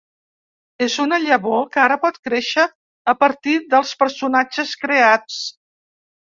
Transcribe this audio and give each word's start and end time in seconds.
És 0.85 0.95
una 1.03 1.19
llavor 1.25 1.61
que 1.75 1.81
ara 1.83 1.99
pot 2.07 2.17
créixer 2.29 2.67
a 3.15 3.17
partir 3.21 3.55
dels 3.77 3.95
personatges 4.03 4.77
creats. 4.87 5.41